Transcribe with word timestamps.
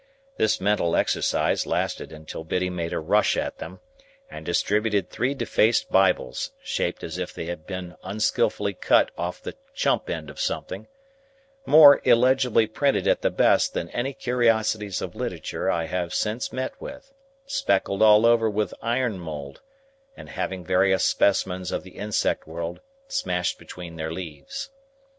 This 0.37 0.59
mental 0.59 0.95
exercise 0.95 1.67
lasted 1.67 2.11
until 2.11 2.43
Biddy 2.43 2.71
made 2.71 2.91
a 2.91 2.97
rush 2.97 3.37
at 3.37 3.59
them 3.59 3.81
and 4.31 4.43
distributed 4.43 5.11
three 5.11 5.35
defaced 5.35 5.91
Bibles 5.91 6.53
(shaped 6.63 7.03
as 7.03 7.19
if 7.19 7.35
they 7.35 7.45
had 7.45 7.67
been 7.67 7.95
unskilfully 8.01 8.73
cut 8.73 9.11
off 9.15 9.43
the 9.43 9.55
chump 9.75 10.09
end 10.09 10.31
of 10.31 10.39
something), 10.39 10.87
more 11.67 12.01
illegibly 12.03 12.65
printed 12.65 13.07
at 13.07 13.21
the 13.21 13.29
best 13.29 13.75
than 13.75 13.89
any 13.89 14.13
curiosities 14.15 15.03
of 15.03 15.13
literature 15.15 15.69
I 15.69 15.83
have 15.85 16.15
since 16.15 16.51
met 16.51 16.81
with, 16.81 17.13
speckled 17.45 18.01
all 18.01 18.25
over 18.25 18.49
with 18.49 18.73
ironmould, 18.81 19.57
and 20.17 20.29
having 20.29 20.65
various 20.65 21.03
specimens 21.05 21.71
of 21.71 21.83
the 21.83 21.91
insect 21.97 22.47
world 22.47 22.79
smashed 23.07 23.59
between 23.59 23.97
their 23.97 24.11
leaves. 24.11 24.71